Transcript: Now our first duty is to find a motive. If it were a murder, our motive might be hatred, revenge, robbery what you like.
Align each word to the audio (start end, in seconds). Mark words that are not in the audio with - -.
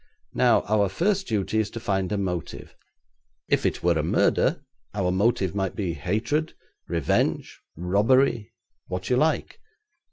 Now 0.33 0.61
our 0.63 0.89
first 0.89 1.27
duty 1.27 1.59
is 1.59 1.69
to 1.69 1.79
find 1.79 2.11
a 2.11 2.17
motive. 2.17 2.75
If 3.47 3.67
it 3.67 3.83
were 3.83 3.99
a 3.99 4.01
murder, 4.01 4.65
our 4.95 5.11
motive 5.11 5.53
might 5.53 5.75
be 5.75 5.93
hatred, 5.93 6.55
revenge, 6.87 7.61
robbery 7.77 8.51
what 8.87 9.11
you 9.11 9.17
like. 9.17 9.59